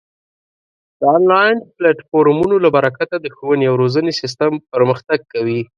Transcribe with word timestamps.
د 0.99 1.01
آنلاین 1.17 1.57
پلتفورمونو 1.77 2.55
له 2.63 2.69
برکته 2.75 3.15
د 3.19 3.27
ښوونې 3.35 3.65
او 3.69 3.75
روزنې 3.81 4.11
سیستم 4.21 4.51
پرمختګ 4.73 5.19
کوي. 5.33 5.61